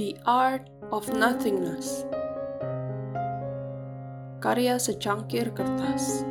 The 0.00 0.16
Art 0.24 0.64
of 0.96 1.12
Nothingness 1.12 2.08
Karya 4.40 4.80
secangkir 4.80 5.52
kertas 5.52 6.24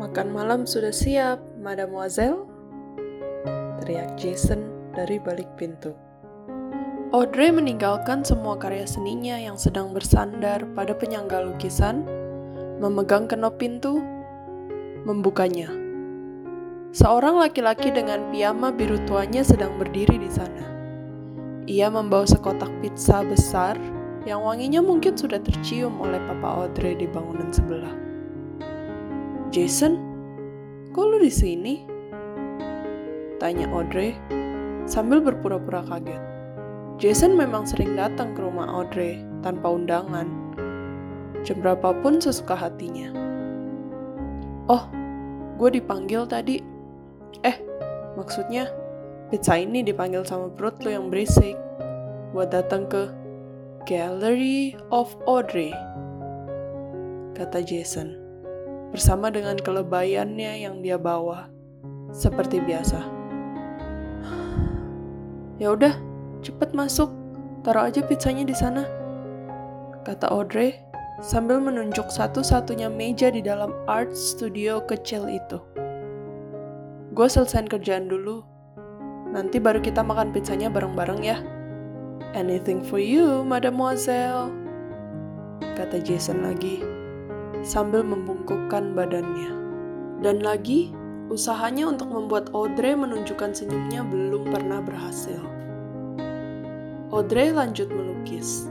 Makan 0.00 0.32
malam 0.32 0.64
sudah 0.64 0.96
siap, 0.96 1.44
Mademoiselle? 1.60 2.48
Teriak 3.84 4.16
Jason 4.16 4.64
dari 4.96 5.20
balik 5.20 5.52
pintu. 5.60 5.92
Audrey 7.12 7.52
meninggalkan 7.52 8.24
semua 8.24 8.56
karya 8.56 8.88
seninya 8.88 9.36
yang 9.36 9.60
sedang 9.60 9.92
bersandar 9.92 10.64
pada 10.72 10.96
penyangga 10.96 11.44
lukisan, 11.44 12.00
memegang 12.80 13.28
kenop 13.28 13.60
pintu, 13.60 14.00
membukanya. 15.04 15.87
Seorang 16.88 17.36
laki-laki 17.36 17.92
dengan 17.92 18.32
piyama 18.32 18.72
biru 18.72 18.96
tuanya 19.04 19.44
sedang 19.44 19.76
berdiri 19.76 20.16
di 20.16 20.30
sana. 20.32 20.64
Ia 21.68 21.92
membawa 21.92 22.24
sekotak 22.24 22.72
pizza 22.80 23.20
besar 23.28 23.76
yang 24.24 24.40
wanginya 24.40 24.80
mungkin 24.80 25.12
sudah 25.12 25.36
tercium 25.36 26.00
oleh 26.00 26.16
Papa 26.24 26.64
Audrey 26.64 26.96
di 26.96 27.04
bangunan 27.04 27.52
sebelah. 27.52 27.92
Jason, 29.52 30.00
kok 30.96 31.04
lu 31.04 31.20
di 31.20 31.28
sini? 31.28 31.84
Tanya 33.36 33.68
Audrey 33.68 34.16
sambil 34.88 35.20
berpura-pura 35.20 35.84
kaget. 35.84 36.22
Jason 36.96 37.36
memang 37.36 37.68
sering 37.68 38.00
datang 38.00 38.32
ke 38.32 38.40
rumah 38.40 38.64
Audrey 38.64 39.20
tanpa 39.44 39.76
undangan. 39.76 40.24
Jam 41.44 41.60
berapapun 41.60 42.16
sesuka 42.16 42.56
hatinya. 42.56 43.12
Oh, 44.72 44.88
gue 45.60 45.68
dipanggil 45.76 46.24
tadi. 46.24 46.77
Eh, 47.44 47.56
maksudnya 48.18 48.68
pizza 49.28 49.54
ini 49.56 49.84
dipanggil 49.84 50.24
sama 50.24 50.50
perut 50.52 50.80
lo 50.82 50.90
yang 50.90 51.06
berisik 51.12 51.54
buat 52.32 52.52
datang 52.52 52.88
ke 52.88 53.08
Gallery 53.88 54.76
of 54.92 55.16
Audrey, 55.24 55.72
kata 57.32 57.64
Jason, 57.64 58.20
bersama 58.92 59.32
dengan 59.32 59.56
kelebayannya 59.56 60.60
yang 60.60 60.84
dia 60.84 61.00
bawa, 61.00 61.48
seperti 62.12 62.60
biasa. 62.60 63.00
Ya 65.58 65.74
udah, 65.74 65.98
cepet 66.38 66.70
masuk, 66.70 67.10
taruh 67.66 67.90
aja 67.90 67.98
pizzanya 68.04 68.46
di 68.46 68.54
sana, 68.54 68.86
kata 70.06 70.30
Audrey 70.30 70.78
sambil 71.18 71.58
menunjuk 71.58 72.06
satu-satunya 72.14 72.86
meja 72.86 73.32
di 73.32 73.42
dalam 73.42 73.74
art 73.90 74.14
studio 74.14 74.78
kecil 74.86 75.26
itu. 75.26 75.58
Gue 77.18 77.26
selesai 77.26 77.66
kerjaan 77.66 78.06
dulu, 78.06 78.46
nanti 79.34 79.58
baru 79.58 79.82
kita 79.82 80.06
makan 80.06 80.30
pizzanya 80.30 80.70
bareng-bareng 80.70 81.18
ya. 81.26 81.42
Anything 82.38 82.78
for 82.86 83.02
you, 83.02 83.42
mademoiselle, 83.42 84.54
kata 85.74 85.98
Jason 85.98 86.46
lagi, 86.46 86.78
sambil 87.66 88.06
membungkukkan 88.06 88.94
badannya. 88.94 89.50
Dan 90.22 90.46
lagi, 90.46 90.94
usahanya 91.26 91.90
untuk 91.90 92.06
membuat 92.06 92.54
Audrey 92.54 92.94
menunjukkan 92.94 93.50
senyumnya 93.50 94.06
belum 94.06 94.54
pernah 94.54 94.78
berhasil. 94.78 95.42
Audrey 97.10 97.50
lanjut 97.50 97.90
melukis. 97.90 98.70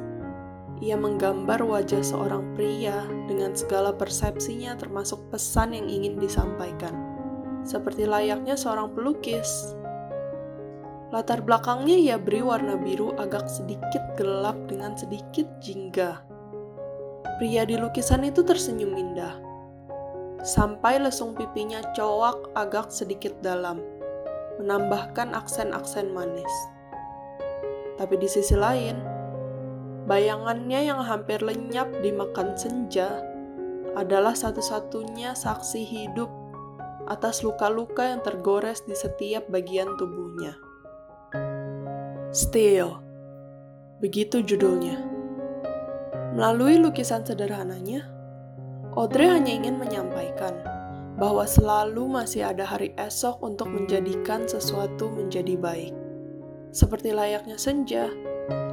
Ia 0.80 0.95
menggambar 0.95 1.67
wajah 1.67 2.00
seorang 2.00 2.56
pria 2.56 3.04
dengan 3.28 3.52
segala 3.59 3.92
persepsinya 3.92 4.80
termasuk 4.80 5.20
pesan 5.36 5.76
yang 5.76 5.92
ingin 5.92 6.16
disampaikan. 6.16 7.07
Seperti 7.68 8.08
layaknya 8.08 8.56
seorang 8.56 8.96
pelukis. 8.96 9.76
Latar 11.12 11.44
belakangnya 11.44 12.00
ia 12.00 12.16
beri 12.16 12.40
warna 12.40 12.80
biru 12.80 13.12
agak 13.20 13.52
sedikit 13.52 14.16
gelap 14.16 14.56
dengan 14.72 14.96
sedikit 14.96 15.44
jingga. 15.60 16.23
Pria 17.36 17.67
di 17.67 17.76
lukisan 17.76 18.23
itu 18.23 18.39
tersenyum 18.39 18.95
indah. 18.95 19.36
Sampai 20.48 21.04
lesung 21.04 21.36
pipinya 21.36 21.83
cowok 21.92 22.55
agak 22.55 22.88
sedikit 22.88 23.36
dalam, 23.44 23.84
menambahkan 24.64 25.36
aksen-aksen 25.36 26.16
manis. 26.16 26.54
Tapi 27.99 28.16
di 28.16 28.32
sisi 28.32 28.55
lain, 28.55 28.95
bayangannya 30.08 30.88
yang 30.88 31.04
hampir 31.04 31.44
lenyap 31.44 31.92
dimakan 31.99 32.55
senja 32.55 33.28
adalah 33.99 34.38
satu-satunya 34.38 35.36
saksi 35.36 35.84
hidup 35.84 36.30
atas 37.08 37.42
luka-luka 37.42 38.04
yang 38.04 38.22
tergores 38.22 38.84
di 38.84 38.94
setiap 38.94 39.48
bagian 39.48 39.95
tubuhnya. 39.95 40.60
Still, 42.36 43.00
begitu 44.04 44.44
judulnya. 44.44 45.00
Melalui 46.36 46.78
lukisan 46.78 47.23
sederhananya, 47.23 48.06
Audrey 48.94 49.26
hanya 49.26 49.56
ingin 49.56 49.80
menyampaikan 49.80 50.54
bahwa 51.17 51.50
selalu 51.50 52.06
masih 52.06 52.46
ada 52.46 52.62
hari 52.62 52.94
esok 52.94 53.42
untuk 53.42 53.73
menjadikan 53.73 54.46
sesuatu 54.46 55.10
menjadi 55.10 55.58
baik. 55.58 55.94
Seperti 56.70 57.10
layaknya 57.10 57.58
senja, 57.58 58.12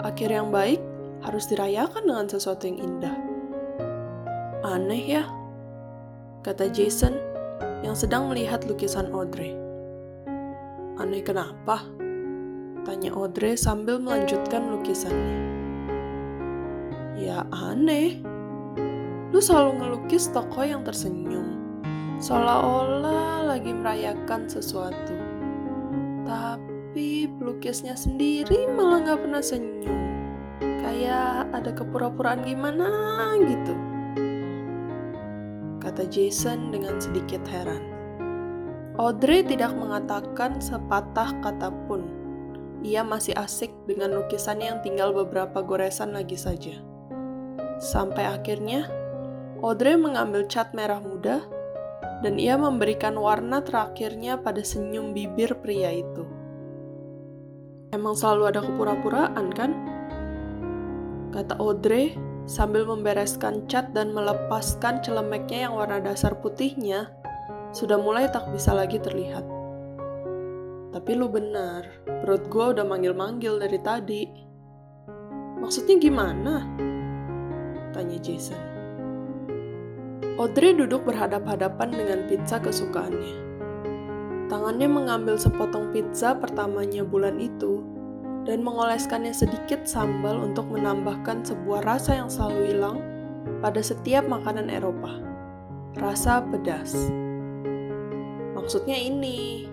akhir 0.05 0.29
yang 0.29 0.53
baik 0.53 0.83
harus 1.25 1.49
dirayakan 1.49 2.05
dengan 2.05 2.27
sesuatu 2.29 2.69
yang 2.69 2.79
indah. 2.85 3.17
Aneh 4.61 5.05
ya, 5.21 5.25
kata 6.45 6.69
Jason 6.69 7.34
yang 7.85 7.93
sedang 7.93 8.33
melihat 8.33 8.65
lukisan 8.65 9.13
Audrey. 9.13 9.53
Aneh 10.97 11.21
kenapa? 11.21 11.85
Tanya 12.89 13.13
Audrey 13.13 13.61
sambil 13.61 14.01
melanjutkan 14.01 14.73
lukisannya. 14.73 15.41
Ya 17.21 17.45
aneh. 17.53 18.25
Lu 19.29 19.39
selalu 19.39 19.85
ngelukis 19.85 20.33
tokoh 20.33 20.65
yang 20.65 20.81
tersenyum. 20.81 21.61
Seolah-olah 22.25 23.53
lagi 23.53 23.77
merayakan 23.77 24.49
sesuatu. 24.49 25.17
Tapi 26.25 27.29
pelukisnya 27.37 27.99
sendiri 28.01 28.65
malah 28.73 29.13
gak 29.13 29.21
pernah 29.29 29.45
senyum. 29.45 30.01
Kayak 30.81 31.53
ada 31.53 31.71
kepura-puraan 31.75 32.49
gimana 32.49 32.89
gitu. 33.45 33.94
Jason 36.09 36.73
dengan 36.73 37.01
sedikit 37.01 37.43
heran. 37.49 37.95
Audrey 38.95 39.43
tidak 39.43 39.75
mengatakan 39.75 40.63
sepatah 40.63 41.35
kata 41.43 41.75
pun 41.91 42.25
ia 42.85 43.01
masih 43.01 43.33
asik 43.41 43.73
dengan 43.89 44.13
lukisannya 44.13 44.77
yang 44.77 44.81
tinggal 44.85 45.11
beberapa 45.17 45.65
goresan 45.65 46.13
lagi 46.13 46.37
saja. 46.37 46.79
Sampai 47.81 48.29
akhirnya, 48.29 48.87
Audrey 49.65 49.97
mengambil 49.97 50.45
cat 50.45 50.77
merah 50.77 51.01
muda 51.01 51.41
dan 52.21 52.37
ia 52.37 52.61
memberikan 52.61 53.17
warna 53.17 53.65
terakhirnya 53.65 54.37
pada 54.37 54.61
senyum 54.61 55.17
bibir 55.17 55.57
pria 55.65 55.91
itu. 55.97 56.29
Emang 57.97 58.13
selalu 58.13 58.53
ada 58.53 58.61
kepura-puraan 58.61 59.47
kan? 59.57 59.73
Kata 61.33 61.57
Audrey 61.57 62.15
sambil 62.45 62.85
membereskan 62.85 63.65
cat 63.69 63.93
dan 63.97 64.13
melepaskan 64.13 65.01
celemeknya 65.01 65.69
yang 65.69 65.75
warna 65.77 66.01
dasar 66.01 66.37
putihnya 66.37 67.09
sudah 67.73 67.99
mulai 67.99 68.29
tak 68.31 68.49
bisa 68.53 68.71
lagi 68.77 69.01
terlihat. 69.01 69.43
Tapi 70.95 71.11
lu 71.19 71.27
benar, 71.27 71.83
perut 72.23 72.47
gue 72.47 72.67
udah 72.79 72.87
manggil-manggil 72.87 73.59
dari 73.59 73.79
tadi. 73.83 74.23
Maksudnya 75.59 75.99
gimana? 75.99 76.63
Tanya 77.91 78.19
Jason. 78.23 78.61
Audrey 80.39 80.75
duduk 80.75 81.03
berhadap-hadapan 81.07 81.95
dengan 81.95 82.19
pizza 82.31 82.63
kesukaannya. 82.63 83.39
Tangannya 84.51 84.87
mengambil 84.87 85.35
sepotong 85.35 85.91
pizza 85.91 86.37
pertamanya 86.37 87.03
bulan 87.03 87.41
itu 87.43 87.94
dan 88.45 88.61
mengoleskannya 88.61 89.33
sedikit 89.33 89.89
sambal 89.89 90.45
untuk 90.53 90.69
menambahkan 90.69 91.45
sebuah 91.45 91.85
rasa 91.85 92.21
yang 92.21 92.29
selalu 92.29 92.61
hilang 92.73 92.99
pada 93.65 93.81
setiap 93.81 94.25
makanan 94.29 94.69
Eropa. 94.69 95.21
Rasa 95.97 96.45
pedas. 96.45 96.93
Maksudnya 98.53 98.97
ini, 98.97 99.69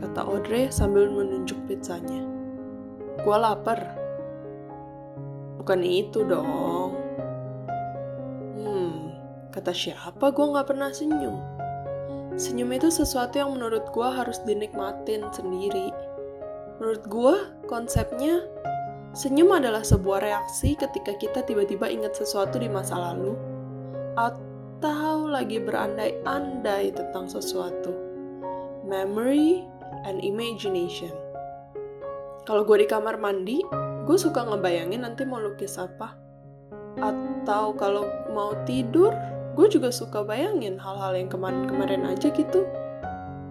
kata 0.00 0.24
Audrey 0.24 0.72
sambil 0.72 1.08
menunjuk 1.12 1.56
pizzanya. 1.68 2.24
Gua 3.24 3.36
lapar. 3.40 3.80
Bukan 5.60 5.80
itu 5.84 6.24
dong. 6.24 6.96
Hmm, 8.56 9.12
kata 9.52 9.72
siapa 9.72 10.32
gua 10.32 10.56
nggak 10.56 10.68
pernah 10.72 10.88
senyum. 10.92 11.36
Senyum 12.38 12.70
itu 12.70 12.88
sesuatu 12.88 13.36
yang 13.36 13.52
menurut 13.52 13.90
gua 13.90 14.14
harus 14.14 14.38
dinikmatin 14.46 15.26
sendiri. 15.34 15.90
Menurut 16.78 17.04
gua, 17.10 17.36
konsepnya 17.66 18.46
senyum 19.10 19.50
adalah 19.50 19.82
sebuah 19.82 20.22
reaksi 20.22 20.78
ketika 20.78 21.10
kita 21.18 21.42
tiba-tiba 21.42 21.90
ingat 21.90 22.14
sesuatu 22.14 22.62
di 22.62 22.70
masa 22.70 22.94
lalu 22.94 23.34
atau 24.14 25.26
lagi 25.26 25.58
berandai-andai 25.58 26.94
tentang 26.94 27.26
sesuatu. 27.26 27.90
Memory 28.86 29.66
and 30.06 30.22
imagination. 30.22 31.10
Kalau 32.46 32.64
gue 32.64 32.80
di 32.80 32.88
kamar 32.88 33.20
mandi, 33.20 33.60
gue 34.06 34.16
suka 34.16 34.46
ngebayangin 34.46 35.04
nanti 35.04 35.26
mau 35.26 35.42
lukis 35.42 35.76
apa. 35.76 36.16
Atau 36.96 37.76
kalau 37.76 38.08
mau 38.32 38.56
tidur, 38.64 39.12
gue 39.58 39.66
juga 39.68 39.90
suka 39.90 40.22
bayangin 40.22 40.78
hal-hal 40.78 41.18
yang 41.18 41.28
kemarin-kemarin 41.28 42.06
aja 42.06 42.30
gitu. 42.32 42.64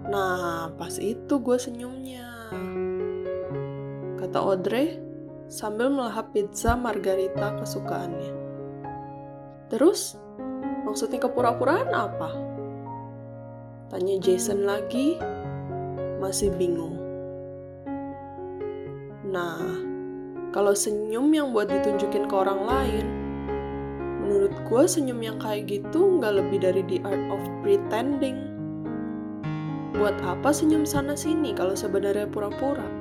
Nah, 0.07 0.71
pas 0.79 0.95
itu 0.97 1.37
gue 1.37 1.57
senyumnya. 1.59 2.25
Kata 4.17 4.41
Audrey 4.41 4.97
sambil 5.45 5.93
melahap 5.93 6.33
pizza 6.33 6.73
margarita 6.73 7.53
kesukaannya. 7.61 8.33
Terus, 9.69 10.17
maksudnya 10.83 11.21
kepura-puraan 11.21 11.93
apa? 11.93 12.29
Tanya 13.93 14.17
Jason 14.17 14.65
lagi, 14.65 15.21
masih 16.17 16.49
bingung. 16.57 16.97
Nah, 19.29 19.61
kalau 20.49 20.73
senyum 20.73 21.29
yang 21.29 21.53
buat 21.53 21.69
ditunjukin 21.69 22.25
ke 22.25 22.35
orang 22.35 22.65
lain, 22.65 23.05
menurut 24.25 24.55
gue 24.65 24.83
senyum 24.89 25.21
yang 25.21 25.37
kayak 25.37 25.69
gitu 25.69 26.17
nggak 26.17 26.41
lebih 26.41 26.57
dari 26.57 26.81
the 26.89 26.97
art 27.05 27.21
of 27.29 27.43
pretending. 27.61 28.49
Buat 29.93 30.17
apa 30.25 30.49
senyum 30.49 30.89
sana-sini 30.89 31.53
kalau 31.53 31.77
sebenarnya 31.77 32.25
pura-pura? 32.25 32.96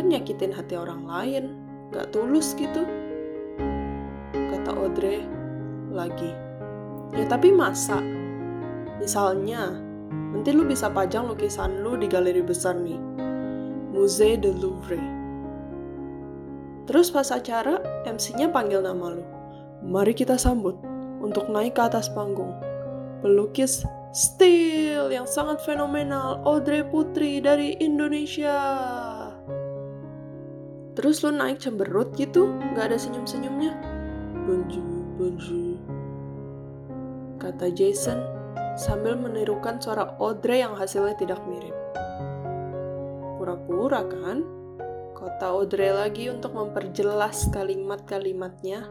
Kan 0.00 0.08
nyakitin 0.08 0.56
hati 0.56 0.80
orang 0.80 1.04
lain, 1.04 1.60
gak 1.92 2.08
tulus 2.08 2.56
gitu. 2.56 2.88
Kata 4.32 4.72
Audrey 4.72 5.28
lagi. 5.92 6.32
Ya 7.12 7.28
tapi 7.28 7.52
masa? 7.52 8.00
Misalnya, 8.96 9.76
nanti 10.08 10.56
lu 10.56 10.64
bisa 10.64 10.88
pajang 10.88 11.28
lukisan 11.28 11.84
lu 11.84 12.00
di 12.00 12.08
galeri 12.08 12.40
besar 12.40 12.80
nih. 12.80 12.96
Musée 13.92 14.40
de 14.40 14.56
Louvre 14.56 14.96
Terus 16.88 17.12
pas 17.12 17.28
acara, 17.28 17.84
MC-nya 18.08 18.48
panggil 18.48 18.80
nama 18.80 19.12
lu. 19.12 19.24
Mari 19.84 20.16
kita 20.16 20.40
sambut 20.40 20.80
untuk 21.20 21.52
naik 21.52 21.76
ke 21.76 21.82
atas 21.84 22.08
panggung. 22.16 22.56
Pelukis 23.20 23.84
still 24.16 25.12
yang 25.12 25.28
sangat 25.28 25.60
fenomenal, 25.60 26.40
Audrey 26.48 26.88
Putri 26.88 27.44
dari 27.44 27.76
Indonesia. 27.84 28.56
Terus 31.00 31.24
lu 31.24 31.32
naik 31.32 31.64
cemberut 31.64 32.12
gitu, 32.12 32.52
gak 32.76 32.92
ada 32.92 33.00
senyum-senyumnya. 33.00 33.72
Bonjour, 34.44 35.00
bonjour. 35.16 35.80
Kata 37.40 37.72
Jason 37.72 38.20
sambil 38.76 39.16
menirukan 39.16 39.80
suara 39.80 40.12
Audrey 40.20 40.60
yang 40.60 40.76
hasilnya 40.76 41.16
tidak 41.16 41.40
mirip. 41.48 41.72
Pura-pura 43.40 44.04
kan? 44.12 44.44
Kota 45.16 45.56
Audrey 45.56 45.88
lagi 45.88 46.28
untuk 46.28 46.52
memperjelas 46.52 47.48
kalimat-kalimatnya 47.48 48.84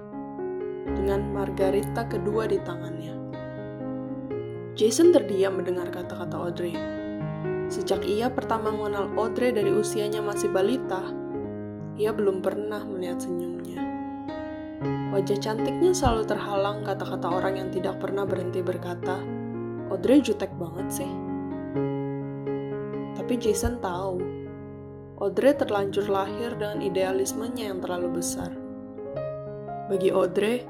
dengan 0.89 1.29
margarita 1.29 2.09
kedua 2.09 2.49
di 2.49 2.57
tangannya. 2.65 3.13
Jason 4.73 5.13
terdiam 5.13 5.61
mendengar 5.61 5.93
kata-kata 5.93 6.41
Audrey. 6.41 6.73
Sejak 7.69 8.01
ia 8.01 8.33
pertama 8.33 8.73
mengenal 8.73 9.13
Audrey 9.13 9.53
dari 9.53 9.69
usianya 9.69 10.25
masih 10.25 10.49
balita, 10.49 11.18
ia 11.99 12.15
belum 12.15 12.39
pernah 12.39 12.79
melihat 12.87 13.27
senyumnya. 13.27 13.83
Wajah 15.11 15.37
cantiknya 15.43 15.91
selalu 15.91 16.23
terhalang 16.31 16.87
kata-kata 16.87 17.27
orang 17.27 17.59
yang 17.59 17.69
tidak 17.75 17.99
pernah 17.99 18.23
berhenti 18.23 18.63
berkata, 18.63 19.19
Audrey 19.91 20.23
jutek 20.23 20.49
banget 20.55 21.03
sih. 21.03 21.11
Tapi 23.19 23.35
Jason 23.35 23.83
tahu 23.83 24.39
Audrey 25.19 25.51
terlanjur 25.51 26.07
lahir 26.07 26.55
dengan 26.55 26.79
idealismenya 26.79 27.75
yang 27.75 27.83
terlalu 27.83 28.23
besar. 28.23 28.55
Bagi 29.91 30.15
Audrey, 30.15 30.63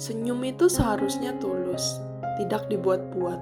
senyum 0.00 0.40
itu 0.48 0.72
seharusnya 0.72 1.36
tulus, 1.36 2.00
tidak 2.40 2.72
dibuat-buat. 2.72 3.36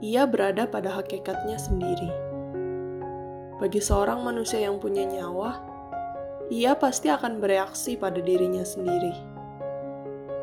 Ia 0.00 0.24
berada 0.24 0.64
pada 0.64 0.96
hakikatnya 0.96 1.60
sendiri. 1.60 2.08
Bagi 3.60 3.84
seorang 3.84 4.24
manusia 4.24 4.64
yang 4.64 4.80
punya 4.80 5.04
nyawa, 5.04 5.73
ia 6.52 6.76
pasti 6.76 7.08
akan 7.08 7.40
bereaksi 7.40 7.96
pada 7.96 8.20
dirinya 8.20 8.64
sendiri. 8.66 9.12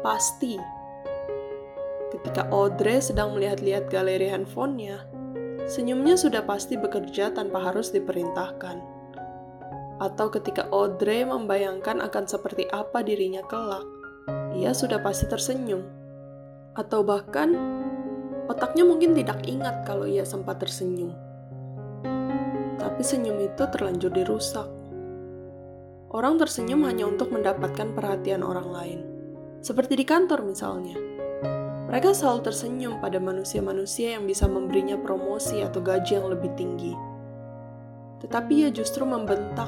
Pasti. 0.02 0.58
Ketika 2.10 2.50
Audrey 2.50 2.98
sedang 3.00 3.38
melihat-lihat 3.38 3.88
galeri 3.94 4.28
handphonenya, 4.28 5.06
senyumnya 5.70 6.18
sudah 6.18 6.42
pasti 6.42 6.76
bekerja 6.76 7.32
tanpa 7.32 7.62
harus 7.62 7.94
diperintahkan. 7.94 8.82
Atau 10.02 10.34
ketika 10.34 10.66
Audrey 10.74 11.22
membayangkan 11.22 12.02
akan 12.02 12.26
seperti 12.26 12.66
apa 12.74 13.06
dirinya 13.06 13.46
kelak, 13.46 13.86
ia 14.58 14.74
sudah 14.74 14.98
pasti 15.06 15.30
tersenyum. 15.30 15.86
Atau 16.74 17.06
bahkan, 17.06 17.54
otaknya 18.50 18.82
mungkin 18.82 19.14
tidak 19.14 19.46
ingat 19.46 19.86
kalau 19.86 20.10
ia 20.10 20.26
sempat 20.26 20.58
tersenyum. 20.58 21.14
Tapi 22.82 23.02
senyum 23.06 23.38
itu 23.46 23.64
terlanjur 23.70 24.10
dirusak. 24.10 24.81
Orang 26.12 26.36
tersenyum 26.36 26.84
hanya 26.84 27.08
untuk 27.08 27.32
mendapatkan 27.32 27.96
perhatian 27.96 28.44
orang 28.44 28.68
lain. 28.68 29.00
Seperti 29.64 29.96
di 29.96 30.04
kantor 30.04 30.44
misalnya 30.44 31.00
mereka 31.92 32.16
selalu 32.16 32.48
tersenyum 32.48 33.04
pada 33.04 33.20
manusia-manusia 33.20 34.16
yang 34.16 34.24
bisa 34.24 34.48
memberinya 34.48 34.96
promosi 34.96 35.60
atau 35.60 35.84
gaji 35.84 36.16
yang 36.16 36.32
lebih 36.32 36.48
tinggi. 36.56 36.96
Tetapi 38.24 38.64
ia 38.64 38.70
justru 38.72 39.04
membentak 39.04 39.68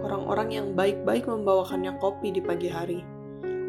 orang-orang 0.00 0.48
yang 0.48 0.66
baik-baik 0.72 1.28
membawakannya 1.28 2.00
kopi 2.00 2.32
di 2.32 2.40
pagi 2.40 2.72
hari, 2.72 3.04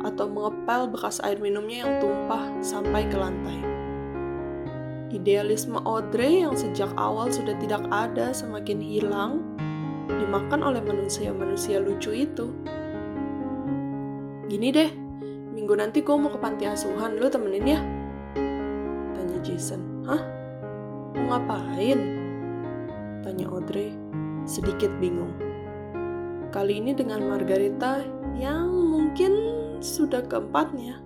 atau 0.07 0.31
mengepel 0.31 0.87
bekas 0.87 1.19
air 1.27 1.43
minumnya 1.43 1.83
yang 1.83 1.93
tumpah 1.99 2.63
sampai 2.63 3.03
ke 3.03 3.19
lantai. 3.19 3.59
Idealisme 5.11 5.83
Audrey 5.83 6.47
yang 6.47 6.55
sejak 6.55 6.95
awal 6.95 7.27
sudah 7.35 7.59
tidak 7.59 7.83
ada 7.91 8.31
semakin 8.31 8.79
hilang, 8.79 9.43
dimakan 10.09 10.73
oleh 10.73 10.81
manusia-manusia 10.81 11.77
lucu 11.77 12.09
itu. 12.15 12.49
Gini 14.49 14.73
deh, 14.73 14.89
Minggu 15.59 15.75
nanti 15.75 15.99
gue 15.99 16.15
mau 16.15 16.31
ke 16.31 16.39
panti 16.39 16.63
asuhan, 16.63 17.19
lu 17.19 17.27
temenin 17.27 17.67
ya? 17.67 17.83
Tanya 19.11 19.37
Jason. 19.43 20.07
Hah? 20.07 20.23
Mau 21.19 21.35
ngapain? 21.35 21.99
Tanya 23.27 23.51
Audrey, 23.51 23.91
sedikit 24.47 24.87
bingung. 25.03 25.35
Kali 26.55 26.79
ini 26.79 26.95
dengan 26.95 27.27
Margarita 27.27 27.99
yang 28.39 28.71
mungkin 28.71 29.35
sudah 29.83 30.23
keempatnya. 30.31 31.03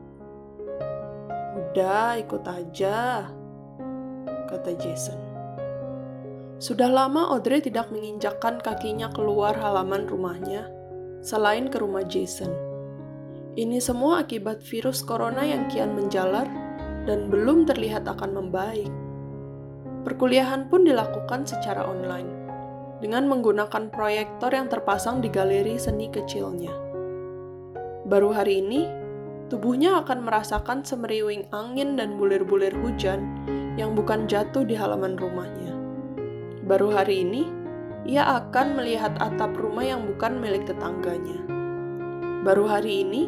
Udah, 1.58 2.22
ikut 2.22 2.46
aja, 2.46 3.25
kata 4.54 4.72
Jason. 4.78 5.23
Sudah 6.63 6.88
lama 6.88 7.27
Audrey 7.36 7.60
tidak 7.60 7.91
menginjakkan 7.91 8.63
kakinya 8.63 9.12
keluar 9.12 9.51
halaman 9.51 10.08
rumahnya, 10.08 10.72
selain 11.20 11.67
ke 11.67 11.75
rumah 11.75 12.08
Jason. 12.08 12.48
Ini 13.60 13.84
semua 13.84 14.24
akibat 14.24 14.63
virus 14.63 15.03
corona 15.03 15.43
yang 15.43 15.67
kian 15.67 15.91
menjalar 15.91 16.48
dan 17.03 17.27
belum 17.27 17.67
terlihat 17.67 18.08
akan 18.08 18.32
membaik. 18.39 18.88
Perkuliahan 20.08 20.72
pun 20.72 20.88
dilakukan 20.88 21.43
secara 21.43 21.84
online 21.84 22.32
dengan 23.03 23.27
menggunakan 23.27 23.91
proyektor 23.91 24.55
yang 24.55 24.72
terpasang 24.72 25.20
di 25.20 25.27
galeri 25.27 25.75
seni 25.75 26.08
kecilnya. 26.08 26.72
Baru 28.08 28.32
hari 28.32 28.63
ini, 28.63 28.88
tubuhnya 29.51 30.00
akan 30.00 30.24
merasakan 30.24 30.88
semeriwing 30.88 31.43
angin 31.51 32.00
dan 32.00 32.15
bulir-bulir 32.15 32.72
hujan 32.72 33.20
yang 33.75 34.00
bukan 34.00 34.32
jatuh 34.32 34.63
di 34.63 34.79
halaman 34.79 35.20
rumahnya. 35.20 35.73
Baru 36.63 36.96
hari 36.96 37.27
ini, 37.27 37.43
ia 38.08 38.24
akan 38.39 38.79
melihat 38.79 39.20
atap 39.20 39.51
rumah 39.60 39.84
yang 39.84 40.08
bukan 40.08 40.39
milik 40.39 40.63
tetangganya. 40.63 41.43
Baru 42.48 42.72
hari 42.72 43.03
ini, 43.03 43.27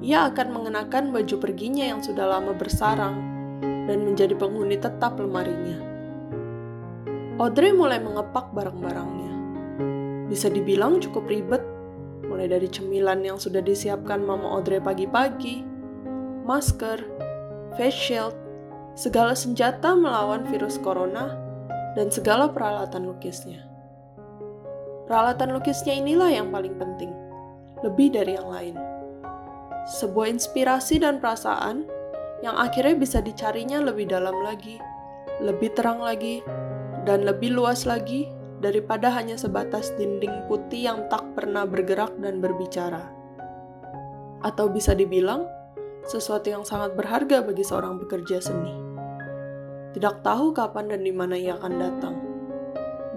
ia 0.00 0.32
akan 0.32 0.48
mengenakan 0.48 1.12
baju 1.12 1.36
perginya 1.36 1.84
yang 1.84 2.00
sudah 2.00 2.24
lama 2.24 2.56
bersarang 2.56 3.20
dan 3.60 4.00
menjadi 4.00 4.32
penghuni 4.32 4.80
tetap 4.80 5.20
lemarinya. 5.20 5.76
Audrey 7.36 7.76
mulai 7.76 8.00
mengepak 8.00 8.48
barang-barangnya. 8.56 9.32
Bisa 10.32 10.48
dibilang 10.48 11.04
cukup 11.04 11.28
ribet, 11.28 11.60
mulai 12.24 12.48
dari 12.48 12.64
cemilan 12.64 13.20
yang 13.20 13.36
sudah 13.36 13.60
disiapkan 13.60 14.24
Mama 14.24 14.56
Audrey 14.56 14.80
pagi-pagi, 14.80 15.60
masker, 16.48 17.04
face 17.76 17.96
shield, 17.96 18.32
segala 18.96 19.36
senjata 19.36 19.92
melawan 19.92 20.48
virus 20.48 20.80
corona, 20.80 21.49
dan 21.98 22.12
segala 22.12 22.50
peralatan 22.50 23.08
lukisnya. 23.08 23.66
Peralatan 25.10 25.54
lukisnya 25.54 25.98
inilah 25.98 26.30
yang 26.30 26.48
paling 26.54 26.78
penting, 26.78 27.10
lebih 27.82 28.14
dari 28.14 28.38
yang 28.38 28.46
lain 28.46 28.76
sebuah 29.90 30.28
inspirasi 30.30 31.00
dan 31.00 31.18
perasaan 31.22 31.88
yang 32.46 32.56
akhirnya 32.56 32.96
bisa 32.96 33.18
dicarinya 33.20 33.80
lebih 33.80 34.08
dalam 34.08 34.36
lagi, 34.44 34.80
lebih 35.40 35.72
terang 35.76 36.00
lagi, 36.00 36.40
dan 37.04 37.24
lebih 37.24 37.52
luas 37.52 37.84
lagi 37.84 38.28
daripada 38.60 39.08
hanya 39.12 39.36
sebatas 39.36 39.92
dinding 39.96 40.48
putih 40.48 40.92
yang 40.92 41.08
tak 41.08 41.24
pernah 41.36 41.64
bergerak 41.64 42.12
dan 42.20 42.40
berbicara. 42.40 43.08
Atau 44.40 44.72
bisa 44.72 44.96
dibilang, 44.96 45.44
sesuatu 46.08 46.48
yang 46.48 46.64
sangat 46.64 46.96
berharga 46.96 47.44
bagi 47.44 47.64
seorang 47.64 48.00
pekerja 48.00 48.40
seni. 48.40 48.89
Tidak 49.90 50.22
tahu 50.22 50.54
kapan 50.54 50.94
dan 50.94 51.00
di 51.02 51.10
mana 51.10 51.34
ia 51.34 51.58
akan 51.58 51.74
datang. 51.76 52.14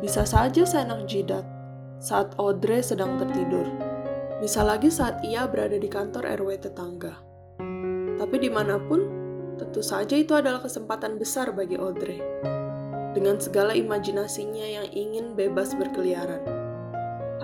Bisa 0.01 0.25
saja 0.25 0.65
seenak 0.65 1.06
jidat 1.06 1.46
saat 2.01 2.36
Audrey 2.36 2.84
sedang 2.84 3.15
tertidur. 3.15 3.70
Bisa 4.44 4.65
lagi 4.65 4.92
saat 4.92 5.24
ia 5.24 5.48
berada 5.48 5.80
di 5.80 5.88
kantor 5.88 6.27
RW 6.44 6.50
tetangga. 6.60 7.15
Tapi 8.20 8.36
di 8.42 8.50
mana 8.51 8.75
pun, 8.82 9.00
tentu 9.56 9.80
saja 9.80 10.18
itu 10.18 10.36
adalah 10.36 10.60
kesempatan 10.60 11.15
besar 11.15 11.56
bagi 11.56 11.80
Audrey 11.80 12.20
dengan 13.13 13.38
segala 13.38 13.77
imajinasinya 13.77 14.65
yang 14.65 14.88
ingin 14.89 15.38
bebas 15.38 15.77
berkeliaran. 15.77 16.42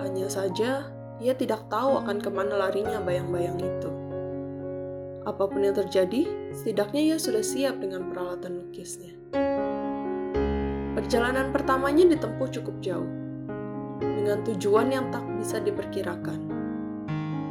Hanya 0.02 0.26
saja, 0.26 0.90
ia 1.22 1.34
tidak 1.38 1.70
tahu 1.70 2.02
akan 2.02 2.18
ke 2.18 2.28
mana 2.28 2.58
larinya 2.58 2.98
bayang-bayang 3.00 3.56
itu. 3.62 3.90
Apa 5.24 5.46
pun 5.46 5.62
yang 5.62 5.76
terjadi, 5.76 6.26
setidaknya 6.50 7.14
ia 7.14 7.16
sudah 7.20 7.44
siap 7.44 7.78
dengan 7.78 8.10
peralatan 8.10 8.66
lukisnya. 8.66 9.19
Perjalanan 11.10 11.50
pertamanya 11.50 12.06
ditempuh 12.06 12.54
cukup 12.54 12.78
jauh, 12.78 13.10
dengan 13.98 14.46
tujuan 14.46 14.94
yang 14.94 15.10
tak 15.10 15.26
bisa 15.42 15.58
diperkirakan. 15.58 16.38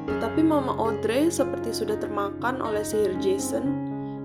Tetapi 0.08 0.39
Mama 0.48 0.80
Audrey 0.80 1.28
seperti 1.28 1.75
sudah 1.75 2.00
termakan 2.00 2.63
oleh 2.63 2.88
sihir 2.88 3.20
Jason 3.20 3.68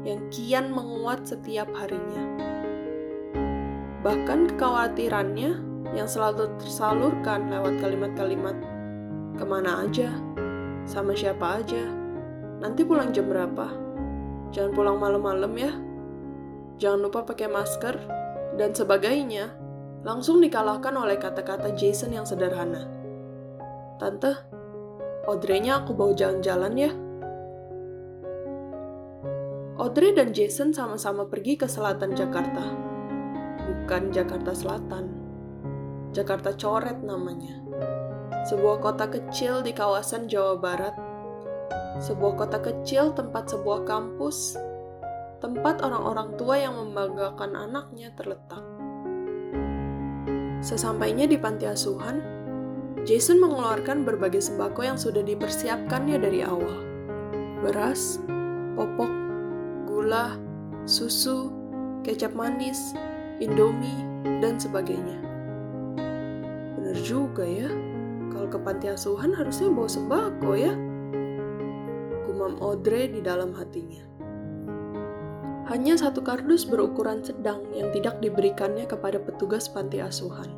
yang 0.06 0.22
kian 0.30 0.70
menguat 0.70 1.26
setiap 1.26 1.66
harinya. 1.74 2.22
Bahkan 4.06 4.54
kekhawatirannya 4.54 5.50
yang 5.98 6.06
selalu 6.06 6.54
tersalurkan 6.62 7.50
lewat 7.50 7.82
kalimat-kalimat 7.82 8.54
ke 9.34 9.42
mana 9.42 9.82
aja, 9.82 10.14
sama 10.86 11.10
siapa 11.10 11.58
aja, 11.58 11.82
nanti 12.62 12.86
pulang 12.86 13.10
jam 13.10 13.26
berapa, 13.26 13.66
jangan 14.54 14.70
pulang 14.78 15.02
malam-malam 15.02 15.50
ya, 15.58 15.74
jangan 16.78 17.10
lupa 17.10 17.26
pakai 17.26 17.50
masker, 17.50 17.98
dan 18.54 18.70
sebagainya, 18.74 19.54
langsung 20.06 20.38
dikalahkan 20.42 20.94
oleh 20.94 21.18
kata-kata 21.18 21.74
Jason 21.74 22.14
yang 22.14 22.26
sederhana. 22.26 22.86
Tante, 23.98 24.34
Audrey-nya 25.24 25.80
aku 25.80 25.96
bawa 25.96 26.12
jalan-jalan 26.12 26.74
ya. 26.76 26.92
Audrey 29.80 30.12
dan 30.14 30.30
Jason 30.36 30.70
sama-sama 30.70 31.26
pergi 31.26 31.58
ke 31.58 31.66
selatan 31.66 32.14
Jakarta 32.14 32.94
bukan 33.84 34.08
Jakarta 34.16 34.56
Selatan. 34.56 35.04
Jakarta 36.16 36.56
Coret 36.56 37.04
namanya. 37.04 37.60
Sebuah 38.48 38.80
kota 38.80 39.04
kecil 39.12 39.60
di 39.60 39.76
kawasan 39.76 40.24
Jawa 40.24 40.56
Barat. 40.56 40.96
Sebuah 42.00 42.32
kota 42.32 42.64
kecil 42.64 43.12
tempat 43.12 43.52
sebuah 43.52 43.84
kampus, 43.84 44.56
tempat 45.44 45.84
orang-orang 45.84 46.40
tua 46.40 46.56
yang 46.56 46.72
membanggakan 46.72 47.52
anaknya 47.52 48.08
terletak. 48.16 48.64
Sesampainya 50.64 51.28
di 51.28 51.36
panti 51.36 51.68
asuhan, 51.68 52.24
Jason 53.04 53.36
mengeluarkan 53.36 54.08
berbagai 54.08 54.40
sembako 54.40 54.80
yang 54.80 54.96
sudah 54.96 55.20
dipersiapkannya 55.20 56.16
dari 56.16 56.40
awal. 56.40 56.80
Beras, 57.60 58.24
popok, 58.72 59.12
gula, 59.84 60.40
susu, 60.88 61.52
kecap 62.00 62.32
manis, 62.32 62.96
Indomie, 63.44 64.00
dan 64.40 64.56
sebagainya. 64.56 65.20
Bener 66.80 66.96
juga 67.04 67.44
ya, 67.44 67.68
kalau 68.32 68.48
ke 68.48 68.56
panti 68.64 68.88
asuhan 68.88 69.36
harusnya 69.36 69.68
bawa 69.68 69.92
sembako 69.92 70.50
ya. 70.56 70.72
Gumam 72.24 72.56
Audrey 72.64 73.12
di 73.12 73.20
dalam 73.20 73.52
hatinya. 73.52 74.13
Hanya 75.64 75.96
satu 75.96 76.20
kardus 76.20 76.68
berukuran 76.68 77.24
sedang 77.24 77.64
yang 77.72 77.88
tidak 77.96 78.20
diberikannya 78.20 78.84
kepada 78.84 79.16
petugas 79.16 79.64
panti 79.64 79.96
asuhan. 79.96 80.52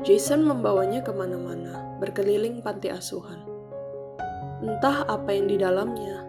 Jason 0.00 0.48
membawanya 0.48 1.04
ke 1.04 1.12
mana-mana, 1.12 1.98
berkeliling 2.00 2.64
panti 2.64 2.88
asuhan. 2.88 3.44
Entah 4.64 5.04
apa 5.04 5.28
yang 5.36 5.52
di 5.52 5.60
dalamnya. 5.60 6.24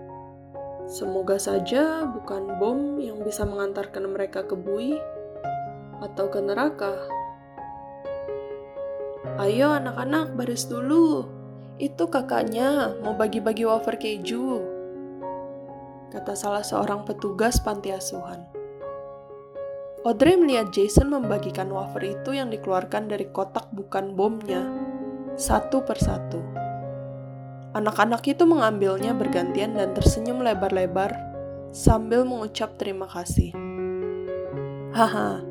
Semoga 0.89 1.39
saja 1.39 2.03
bukan 2.03 2.57
bom 2.59 2.98
yang 3.00 3.21
bisa 3.24 3.45
mengantarkan 3.45 4.09
mereka 4.09 4.43
ke 4.43 4.57
bui 4.57 4.98
atau 6.01 6.25
ke 6.27 6.39
neraka. 6.41 6.98
Ayo 9.39 9.71
anak-anak 9.71 10.36
baris 10.36 10.67
dulu. 10.67 11.24
Itu 11.79 12.12
kakaknya 12.12 12.91
mau 13.00 13.15
bagi-bagi 13.15 13.63
wafer 13.63 13.95
keju. 13.95 14.78
Kata 16.09 16.33
salah 16.33 16.65
seorang 16.65 17.05
petugas 17.05 17.61
panti 17.61 17.93
asuhan. 17.93 18.45
Audrey 20.07 20.39
melihat 20.39 20.73
Jason 20.73 21.11
membagikan 21.11 21.69
wafer 21.69 22.17
itu 22.17 22.33
yang 22.33 22.49
dikeluarkan 22.49 23.11
dari 23.11 23.27
kotak 23.29 23.67
bukan 23.69 24.15
bomnya, 24.15 24.63
satu 25.35 25.83
persatu. 25.83 26.39
Anak-anak 27.75 28.25
itu 28.25 28.47
mengambilnya 28.47 29.13
bergantian 29.13 29.77
dan 29.77 29.93
tersenyum 29.93 30.41
lebar-lebar 30.41 31.13
sambil 31.69 32.25
mengucap 32.25 32.73
terima 32.79 33.05
kasih. 33.05 33.53
Haha, 34.89 35.45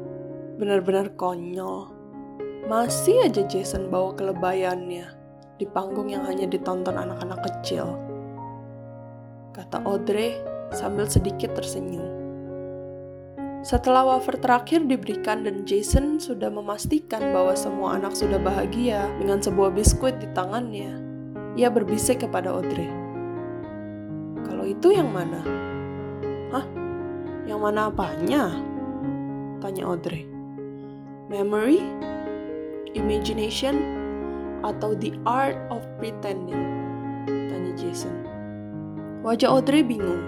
Benar-benar 0.58 1.14
konyol. 1.14 1.86
Masih 2.66 3.22
aja 3.22 3.46
Jason 3.46 3.94
bawa 3.94 4.10
kelebayannya 4.18 5.06
di 5.54 5.66
panggung 5.70 6.10
yang 6.10 6.26
hanya 6.26 6.50
ditonton 6.50 6.98
anak-anak 6.98 7.46
kecil. 7.46 8.07
Kata 9.54 9.82
Audrey 9.84 10.36
sambil 10.74 11.08
sedikit 11.08 11.56
tersenyum. 11.56 12.06
Setelah 13.64 14.06
wafer 14.06 14.38
terakhir 14.38 14.86
diberikan 14.86 15.42
dan 15.42 15.66
Jason 15.66 16.22
sudah 16.22 16.48
memastikan 16.48 17.34
bahwa 17.34 17.58
semua 17.58 17.98
anak 17.98 18.14
sudah 18.14 18.38
bahagia 18.38 19.10
dengan 19.18 19.42
sebuah 19.42 19.74
biskuit 19.74 20.16
di 20.22 20.30
tangannya, 20.30 20.94
ia 21.58 21.68
berbisik 21.68 22.22
kepada 22.22 22.54
Audrey. 22.54 22.88
Kalau 24.46 24.62
itu 24.62 24.94
yang 24.94 25.10
mana? 25.10 25.42
Hah? 26.54 26.66
Yang 27.44 27.60
mana 27.60 27.90
apanya? 27.90 28.54
Tanya 29.58 29.90
Audrey 29.90 30.38
memory, 31.28 31.84
imagination, 32.96 33.76
atau 34.64 34.96
the 34.96 35.12
art 35.28 35.56
of 35.68 35.84
pretending? 36.00 36.64
Tanya 37.28 37.72
Jason. 37.76 38.27
Wajah 39.26 39.50
Audrey 39.50 39.82
bingung. 39.82 40.22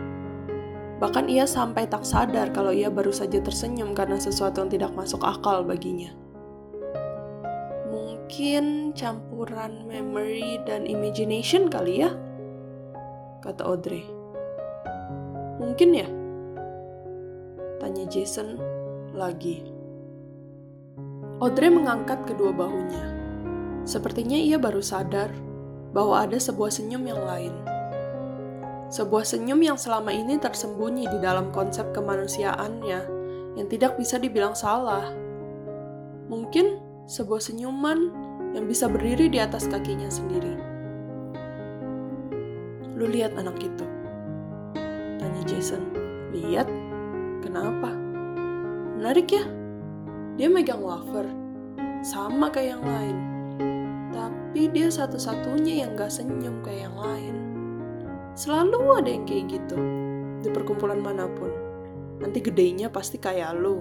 Bahkan 0.99 1.31
ia 1.31 1.47
sampai 1.47 1.87
tak 1.87 2.03
sadar 2.03 2.51
kalau 2.51 2.75
ia 2.75 2.91
baru 2.91 3.15
saja 3.15 3.39
tersenyum 3.39 3.95
karena 3.95 4.19
sesuatu 4.19 4.67
yang 4.67 4.71
tidak 4.71 4.93
masuk 4.99 5.23
akal 5.23 5.63
baginya. 5.63 6.11
Mungkin 7.89 8.93
campuran 8.99 9.87
memory 9.87 10.59
dan 10.67 10.91
imagination 10.91 11.71
kali 11.71 12.03
ya? 12.03 12.11
Kata 13.41 13.63
Audrey. 13.63 14.05
Mungkin 15.63 15.91
ya? 15.95 16.09
Tanya 17.79 18.05
Jason 18.11 18.59
lagi. 19.15 19.65
Audrey 21.41 21.73
mengangkat 21.73 22.27
kedua 22.29 22.53
bahunya. 22.53 23.05
Sepertinya 23.89 24.37
ia 24.37 24.61
baru 24.61 24.85
sadar 24.85 25.33
bahwa 25.97 26.21
ada 26.27 26.37
sebuah 26.37 26.69
senyum 26.69 27.07
yang 27.09 27.23
lain. 27.25 27.55
Sebuah 28.91 29.23
senyum 29.23 29.63
yang 29.63 29.79
selama 29.79 30.11
ini 30.11 30.35
tersembunyi 30.43 31.07
di 31.07 31.19
dalam 31.23 31.55
konsep 31.55 31.95
kemanusiaannya 31.95 33.01
yang 33.55 33.67
tidak 33.71 33.95
bisa 33.95 34.19
dibilang 34.19 34.59
salah. 34.59 35.15
Mungkin 36.27 36.83
sebuah 37.07 37.39
senyuman 37.39 38.11
yang 38.51 38.67
bisa 38.67 38.91
berdiri 38.91 39.31
di 39.31 39.39
atas 39.39 39.71
kakinya 39.71 40.11
sendiri. 40.11 40.59
Lu 42.99 43.07
lihat 43.07 43.39
anak 43.39 43.63
itu? 43.63 43.87
Tanya 45.23 45.43
Jason. 45.47 45.87
Lihat? 46.35 46.67
Kenapa? 47.47 47.95
Menarik 48.99 49.31
ya? 49.31 49.47
Dia 50.35 50.51
megang 50.51 50.83
wafer, 50.83 51.31
sama 52.03 52.51
kayak 52.51 52.75
yang 52.75 52.85
lain. 52.85 53.17
Tapi 54.11 54.67
dia 54.75 54.91
satu-satunya 54.91 55.87
yang 55.87 55.95
gak 55.95 56.11
senyum 56.11 56.59
kayak 56.67 56.91
yang 56.91 56.99
lain. 56.99 57.50
Selalu 58.35 58.79
ada 58.97 59.11
yang 59.11 59.25
kayak 59.27 59.45
gitu, 59.51 59.79
di 60.41 60.49
perkumpulan 60.49 61.03
mana 61.03 61.27
pun. 61.27 61.51
Nanti 62.21 62.39
gedenya 62.41 62.93
pasti 62.93 63.17
kayak 63.17 63.59
lu, 63.59 63.81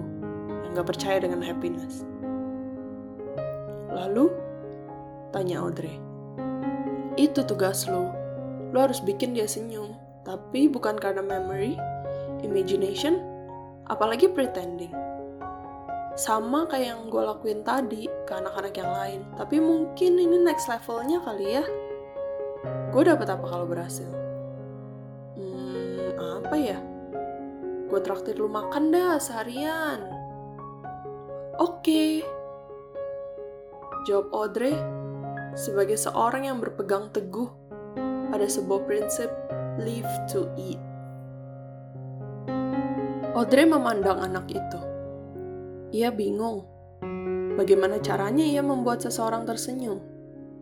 yang 0.66 0.76
gak 0.76 0.90
percaya 0.96 1.22
dengan 1.22 1.44
happiness. 1.44 2.02
Lalu, 3.90 4.32
tanya 5.30 5.62
Audrey. 5.62 5.98
Itu 7.14 7.44
tugas 7.44 7.86
lu. 7.86 8.10
Lu 8.70 8.78
harus 8.78 9.02
bikin 9.02 9.34
dia 9.34 9.50
senyum, 9.50 9.94
tapi 10.22 10.70
bukan 10.70 10.96
karena 10.96 11.20
memory, 11.20 11.74
imagination, 12.46 13.18
apalagi 13.90 14.30
pretending 14.30 14.94
sama 16.20 16.68
kayak 16.68 16.92
yang 16.92 17.08
gue 17.08 17.22
lakuin 17.22 17.64
tadi 17.64 18.04
ke 18.28 18.32
anak-anak 18.36 18.74
yang 18.76 18.92
lain. 18.92 19.20
Tapi 19.40 19.56
mungkin 19.56 20.20
ini 20.20 20.36
next 20.44 20.68
levelnya 20.68 21.16
kali 21.24 21.56
ya. 21.56 21.64
Gue 22.92 23.08
dapet 23.08 23.24
apa 23.30 23.46
kalau 23.48 23.64
berhasil? 23.64 24.19
Apa 26.40 26.56
ya? 26.56 26.78
Gue 27.90 28.00
traktir 28.00 28.38
lu 28.38 28.48
makan 28.48 28.94
dah 28.94 29.20
seharian. 29.20 30.00
Oke. 31.60 31.84
Okay. 31.84 32.12
Jawab 34.08 34.32
Audrey 34.32 34.72
sebagai 35.52 36.00
seorang 36.00 36.48
yang 36.48 36.56
berpegang 36.56 37.12
teguh 37.12 37.52
pada 38.32 38.46
sebuah 38.48 38.88
prinsip 38.88 39.28
live 39.82 40.08
to 40.30 40.48
eat. 40.56 40.80
Audrey 43.36 43.68
memandang 43.68 44.24
anak 44.24 44.48
itu. 44.48 44.80
Ia 45.90 46.08
bingung 46.14 46.64
bagaimana 47.60 48.00
caranya 48.00 48.46
ia 48.46 48.64
membuat 48.64 49.04
seseorang 49.04 49.44
tersenyum. 49.44 50.00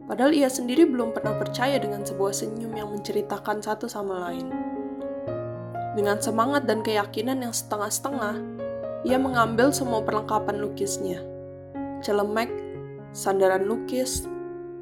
Padahal 0.08 0.32
ia 0.32 0.48
sendiri 0.48 0.88
belum 0.88 1.12
pernah 1.12 1.36
percaya 1.36 1.76
dengan 1.76 2.00
sebuah 2.00 2.32
senyum 2.32 2.72
yang 2.72 2.88
menceritakan 2.90 3.60
satu 3.60 3.86
sama 3.86 4.28
lain. 4.28 4.67
Dengan 5.98 6.22
semangat 6.22 6.62
dan 6.62 6.86
keyakinan 6.86 7.42
yang 7.42 7.50
setengah-setengah, 7.50 8.38
ia 9.02 9.18
mengambil 9.18 9.74
semua 9.74 9.98
perlengkapan 10.06 10.62
lukisnya. 10.62 11.18
Celemek, 12.06 12.46
sandaran 13.10 13.66
lukis, 13.66 14.30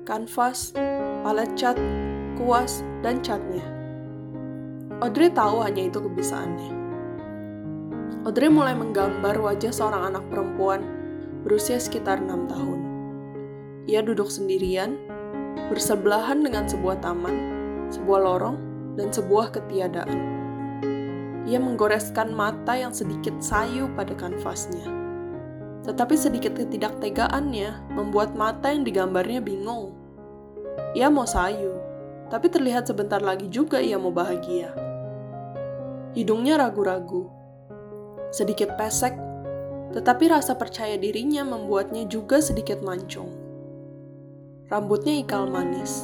kanvas, 0.04 0.76
palet 1.24 1.48
cat, 1.56 1.80
kuas, 2.36 2.84
dan 3.00 3.24
catnya. 3.24 3.64
Audrey 5.00 5.32
tahu 5.32 5.64
hanya 5.64 5.88
itu 5.88 6.04
kebisaannya. 6.04 6.72
Audrey 8.28 8.52
mulai 8.52 8.76
menggambar 8.76 9.40
wajah 9.40 9.72
seorang 9.72 10.12
anak 10.12 10.24
perempuan 10.28 10.84
berusia 11.48 11.80
sekitar 11.80 12.20
enam 12.20 12.44
tahun. 12.44 12.80
Ia 13.88 14.04
duduk 14.04 14.28
sendirian, 14.28 15.00
bersebelahan 15.72 16.44
dengan 16.44 16.68
sebuah 16.68 17.00
taman, 17.00 17.36
sebuah 17.88 18.20
lorong, 18.20 18.60
dan 19.00 19.08
sebuah 19.08 19.56
ketiadaan. 19.56 20.35
Ia 21.46 21.62
menggoreskan 21.62 22.34
mata 22.34 22.74
yang 22.74 22.90
sedikit 22.90 23.38
sayu 23.38 23.86
pada 23.94 24.18
kanvasnya. 24.18 24.90
Tetapi 25.86 26.18
sedikit 26.18 26.58
ketidaktegaannya 26.58 27.94
membuat 27.94 28.34
mata 28.34 28.74
yang 28.74 28.82
digambarnya 28.82 29.38
bingung. 29.38 29.94
Ia 30.98 31.06
mau 31.06 31.22
sayu, 31.22 31.78
tapi 32.26 32.50
terlihat 32.50 32.90
sebentar 32.90 33.22
lagi 33.22 33.46
juga 33.46 33.78
ia 33.78 33.94
mau 33.94 34.10
bahagia. 34.10 34.74
Hidungnya 36.18 36.58
ragu-ragu, 36.58 37.30
sedikit 38.34 38.74
pesek, 38.74 39.14
tetapi 39.94 40.26
rasa 40.26 40.58
percaya 40.58 40.98
dirinya 40.98 41.46
membuatnya 41.46 42.10
juga 42.10 42.42
sedikit 42.42 42.82
mancung. 42.82 43.30
Rambutnya 44.66 45.14
ikal 45.22 45.46
manis, 45.46 46.02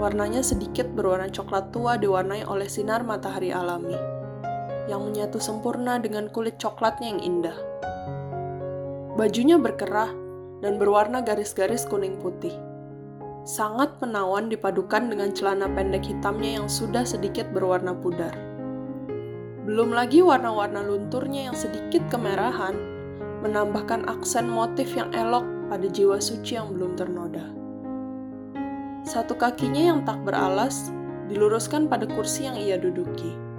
warnanya 0.00 0.40
sedikit 0.40 0.88
berwarna 0.96 1.28
coklat 1.28 1.68
tua 1.76 2.00
diwarnai 2.00 2.48
oleh 2.48 2.64
sinar 2.72 3.04
matahari 3.04 3.52
alami, 3.52 3.98
yang 4.90 5.06
menyatu 5.06 5.38
sempurna 5.38 6.02
dengan 6.02 6.26
kulit 6.34 6.58
coklatnya 6.58 7.14
yang 7.14 7.22
indah. 7.22 7.58
Bajunya 9.14 9.54
berkerah 9.54 10.10
dan 10.58 10.82
berwarna 10.82 11.22
garis-garis 11.22 11.86
kuning 11.86 12.18
putih 12.18 12.52
sangat 13.44 13.96
menawan 14.04 14.52
dipadukan 14.52 15.08
dengan 15.08 15.32
celana 15.32 15.66
pendek 15.72 16.04
hitamnya 16.04 16.60
yang 16.60 16.66
sudah 16.68 17.02
sedikit 17.02 17.48
berwarna 17.50 17.96
pudar. 17.96 18.32
Belum 19.64 19.92
lagi 19.92 20.20
warna-warna 20.20 20.84
lunturnya 20.84 21.52
yang 21.52 21.56
sedikit 21.56 22.04
kemerahan, 22.12 22.76
menambahkan 23.40 24.08
aksen 24.08 24.48
motif 24.48 24.92
yang 24.92 25.12
elok 25.16 25.44
pada 25.72 25.86
jiwa 25.88 26.20
suci 26.20 26.58
yang 26.58 26.74
belum 26.74 26.96
ternoda. 26.98 27.44
Satu 29.06 29.32
kakinya 29.34 29.94
yang 29.94 30.00
tak 30.04 30.20
beralas 30.22 30.92
diluruskan 31.32 31.88
pada 31.88 32.04
kursi 32.04 32.44
yang 32.44 32.56
ia 32.58 32.76
duduki. 32.76 33.49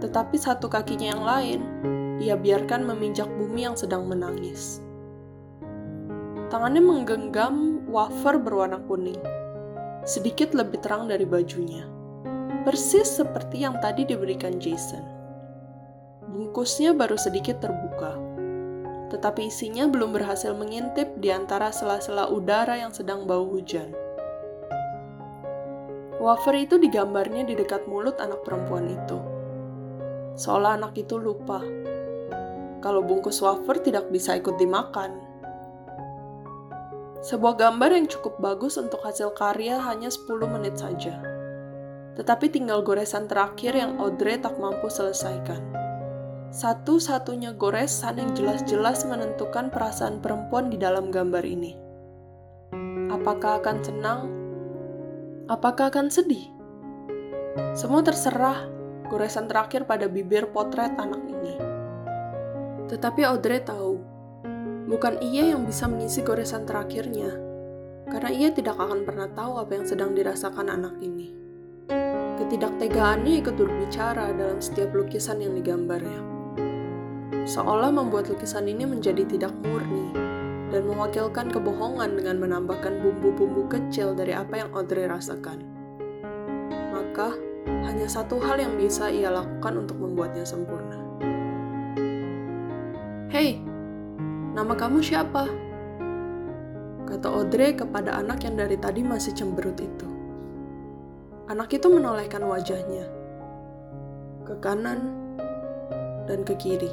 Tetapi 0.00 0.36
satu 0.40 0.72
kakinya 0.72 1.12
yang 1.12 1.22
lain, 1.22 1.60
ia 2.20 2.36
biarkan 2.36 2.84
meminjak 2.84 3.28
bumi 3.36 3.64
yang 3.68 3.76
sedang 3.76 4.04
menangis. 4.04 4.80
Tangannya 6.50 6.82
menggenggam 6.82 7.86
wafer 7.86 8.36
berwarna 8.42 8.82
kuning, 8.90 9.20
sedikit 10.02 10.50
lebih 10.52 10.82
terang 10.82 11.06
dari 11.06 11.22
bajunya. 11.22 11.86
Persis 12.66 13.08
seperti 13.08 13.62
yang 13.64 13.78
tadi 13.80 14.04
diberikan 14.04 14.58
Jason. 14.60 15.00
Bungkusnya 16.26 16.92
baru 16.92 17.16
sedikit 17.16 17.62
terbuka, 17.62 18.18
tetapi 19.14 19.46
isinya 19.46 19.86
belum 19.86 20.12
berhasil 20.12 20.52
mengintip 20.52 21.08
di 21.22 21.30
antara 21.30 21.70
sela-sela 21.70 22.28
udara 22.28 22.76
yang 22.76 22.90
sedang 22.90 23.30
bau 23.30 23.46
hujan. 23.46 23.94
Wafer 26.20 26.68
itu 26.68 26.76
digambarnya 26.76 27.48
di 27.48 27.56
dekat 27.56 27.88
mulut 27.88 28.20
anak 28.20 28.44
perempuan 28.44 28.92
itu. 28.92 29.29
Seolah 30.38 30.78
anak 30.78 30.98
itu 30.98 31.18
lupa 31.18 31.62
kalau 32.80 33.04
bungkus 33.04 33.44
wafer 33.44 33.80
tidak 33.82 34.08
bisa 34.08 34.36
ikut 34.40 34.56
dimakan 34.56 35.30
sebuah 37.20 37.60
gambar 37.60 37.92
yang 37.92 38.08
cukup 38.08 38.40
bagus 38.40 38.80
untuk 38.80 39.04
hasil 39.04 39.36
karya 39.36 39.76
hanya 39.76 40.08
10 40.08 40.40
menit 40.48 40.80
saja. 40.80 41.20
Tetapi 42.16 42.48
tinggal 42.48 42.80
goresan 42.80 43.28
terakhir 43.28 43.76
yang 43.76 44.00
Audrey 44.00 44.40
tak 44.40 44.56
mampu 44.56 44.88
selesaikan. 44.88 45.60
Satu-satunya 46.48 47.54
goresan 47.60 48.18
yang 48.18 48.32
jelas-jelas 48.32 49.04
menentukan 49.04 49.68
perasaan 49.68 50.24
perempuan 50.24 50.72
di 50.72 50.80
dalam 50.80 51.12
gambar 51.12 51.44
ini. 51.44 51.76
Apakah 53.12 53.60
akan 53.60 53.76
senang? 53.84 54.20
Apakah 55.52 55.92
akan 55.92 56.08
sedih? 56.08 56.48
Semua 57.76 58.00
terserah 58.00 58.64
goresan 59.10 59.50
terakhir 59.50 59.90
pada 59.90 60.06
bibir 60.06 60.46
potret 60.54 60.94
anak 60.94 61.20
ini. 61.26 61.58
Tetapi 62.86 63.26
Audrey 63.26 63.58
tahu 63.62 64.20
Bukan 64.90 65.22
ia 65.22 65.54
yang 65.54 65.70
bisa 65.70 65.86
mengisi 65.86 66.18
goresan 66.18 66.66
terakhirnya, 66.66 67.30
karena 68.10 68.30
ia 68.34 68.50
tidak 68.50 68.74
akan 68.74 69.06
pernah 69.06 69.30
tahu 69.30 69.62
apa 69.62 69.78
yang 69.78 69.86
sedang 69.86 70.18
dirasakan 70.18 70.66
anak 70.66 70.98
ini. 70.98 71.30
Ketidaktegaannya 72.42 73.38
ikut 73.38 73.54
berbicara 73.54 74.34
dalam 74.34 74.58
setiap 74.58 74.90
lukisan 74.90 75.38
yang 75.38 75.54
digambarnya. 75.54 76.26
Seolah 77.46 77.94
membuat 77.94 78.34
lukisan 78.34 78.66
ini 78.66 78.82
menjadi 78.82 79.22
tidak 79.30 79.54
murni 79.62 80.10
dan 80.74 80.82
mewakilkan 80.90 81.54
kebohongan 81.54 82.18
dengan 82.18 82.42
menambahkan 82.42 82.98
bumbu-bumbu 82.98 83.70
kecil 83.70 84.18
dari 84.18 84.34
apa 84.34 84.58
yang 84.58 84.74
Audrey 84.74 85.06
rasakan. 85.06 85.62
Maka, 86.90 87.38
hanya 87.66 88.06
satu 88.08 88.40
hal 88.40 88.60
yang 88.60 88.78
bisa 88.78 89.10
ia 89.10 89.28
lakukan 89.28 89.84
untuk 89.84 89.98
membuatnya 90.00 90.44
sempurna. 90.44 90.98
Hei, 93.30 93.62
Nama 94.50 94.74
kamu 94.74 94.98
siapa? 94.98 95.46
Kata 97.06 97.28
Audrey 97.30 97.70
kepada 97.70 98.18
anak 98.18 98.42
yang 98.42 98.58
dari 98.58 98.74
tadi 98.74 99.06
masih 99.06 99.30
cemberut 99.30 99.78
itu. 99.78 100.10
Anak 101.46 101.70
itu 101.70 101.86
menolehkan 101.86 102.42
wajahnya 102.42 103.06
ke 104.42 104.58
kanan 104.58 105.14
dan 106.26 106.42
ke 106.42 106.58
kiri, 106.58 106.90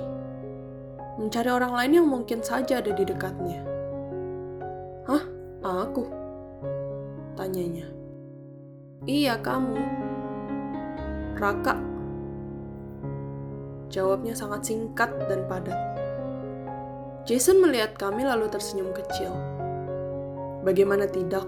mencari 1.17 1.49
orang 1.49 1.73
lain 1.73 1.93
yang 1.97 2.07
mungkin 2.09 2.45
saja 2.45 2.77
ada 2.77 2.93
di 2.93 3.01
dekatnya. 3.01 3.65
Hah? 5.09 5.23
Aku? 5.65 6.05
Tanyanya. 7.33 7.89
Iya, 9.09 9.41
kamu. 9.41 10.06
Raka. 11.37 11.77
Jawabnya 13.93 14.33
sangat 14.33 14.65
singkat 14.65 15.13
dan 15.29 15.45
padat. 15.45 15.77
Jason 17.29 17.61
melihat 17.61 17.93
kami 17.93 18.25
lalu 18.25 18.49
tersenyum 18.49 18.89
kecil. 18.89 19.29
Bagaimana 20.65 21.05
tidak? 21.05 21.45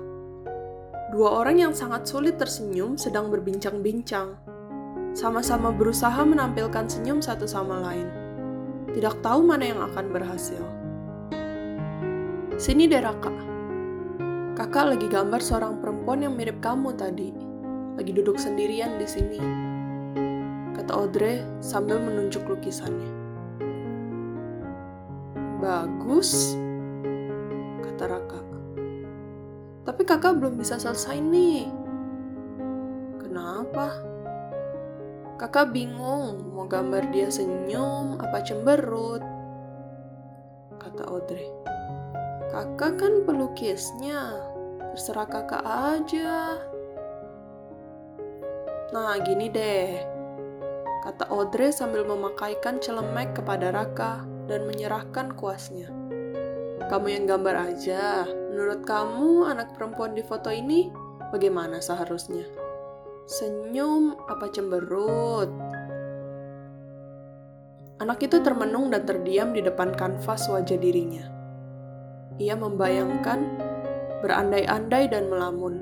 Dua 1.10 1.42
orang 1.42 1.58
yang 1.58 1.74
sangat 1.74 2.06
sulit 2.06 2.38
tersenyum 2.38 3.02
sedang 3.02 3.34
berbincang-bincang. 3.34 4.38
Sama-sama 5.18 5.74
berusaha 5.74 6.22
menampilkan 6.22 6.86
senyum 6.86 7.18
satu 7.18 7.50
sama 7.50 7.82
lain. 7.82 8.06
Tidak 8.94 9.26
tahu 9.26 9.42
mana 9.42 9.74
yang 9.74 9.82
akan 9.82 10.06
berhasil. 10.14 10.62
Sini 12.62 12.86
deh 12.86 13.02
Raka. 13.02 13.34
Kakak 14.54 14.94
lagi 14.94 15.10
gambar 15.10 15.42
seorang 15.42 15.82
perempuan 15.82 16.22
yang 16.22 16.38
mirip 16.38 16.62
kamu 16.62 16.94
tadi. 16.94 17.34
Lagi 17.98 18.12
duduk 18.14 18.38
sendirian 18.38 19.02
di 19.02 19.08
sini. 19.10 19.69
Kata 20.80 20.96
Audrey 20.96 21.44
sambil 21.60 22.00
menunjuk 22.00 22.48
lukisannya. 22.48 23.12
Bagus, 25.60 26.56
kata 27.84 28.08
Raka. 28.08 28.40
Tapi 29.84 30.08
kakak 30.08 30.40
belum 30.40 30.56
bisa 30.56 30.80
selesai 30.80 31.20
nih. 31.20 31.68
Kenapa? 33.20 33.92
Kakak 35.36 35.76
bingung 35.76 36.48
mau 36.56 36.64
gambar 36.64 37.12
dia 37.12 37.28
senyum 37.28 38.16
apa 38.16 38.40
cemberut. 38.40 39.20
kata 40.80 41.04
Audrey. 41.12 41.52
Kakak 42.56 43.04
kan 43.04 43.28
pelukisnya, 43.28 44.48
terserah 44.96 45.28
kakak 45.28 45.60
aja. 45.68 46.56
Nah, 48.96 49.20
gini 49.28 49.52
deh, 49.52 50.19
kata 51.00 51.32
Audrey 51.32 51.72
sambil 51.72 52.04
memakaikan 52.04 52.84
celemek 52.84 53.32
kepada 53.32 53.72
Raka 53.72 54.28
dan 54.52 54.68
menyerahkan 54.68 55.32
kuasnya. 55.38 55.88
Kamu 56.90 57.08
yang 57.08 57.30
gambar 57.30 57.56
aja, 57.70 58.26
menurut 58.28 58.82
kamu 58.84 59.46
anak 59.46 59.78
perempuan 59.78 60.18
di 60.18 60.26
foto 60.26 60.50
ini 60.50 60.90
bagaimana 61.30 61.80
seharusnya? 61.80 62.44
Senyum 63.30 64.18
apa 64.26 64.50
cemberut? 64.50 65.54
Anak 68.02 68.26
itu 68.26 68.42
termenung 68.42 68.90
dan 68.90 69.06
terdiam 69.06 69.54
di 69.54 69.62
depan 69.62 69.94
kanvas 69.94 70.50
wajah 70.50 70.80
dirinya. 70.82 71.30
Ia 72.42 72.56
membayangkan, 72.56 73.40
berandai-andai 74.26 75.12
dan 75.12 75.30
melamun. 75.30 75.78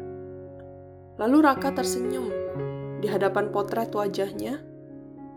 Lalu 1.18 1.38
Raka 1.46 1.72
tersenyum 1.72 2.30
di 3.00 3.08
hadapan 3.08 3.54
potret 3.54 3.94
wajahnya 3.94 4.67